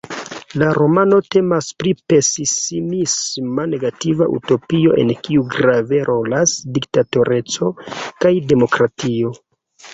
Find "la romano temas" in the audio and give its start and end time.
0.59-1.67